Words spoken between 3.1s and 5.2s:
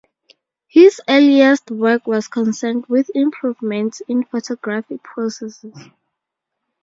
improvements in photographic